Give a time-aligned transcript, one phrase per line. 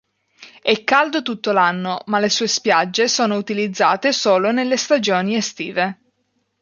[0.63, 5.99] È caldo tutto l'anno, ma le sue spiagge sono utilizzate solo nelle stagioni estive.